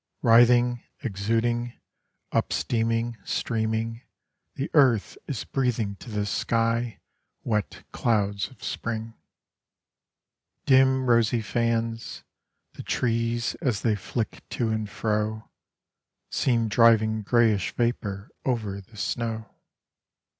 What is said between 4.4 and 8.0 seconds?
The earth is breathing to the sky Wet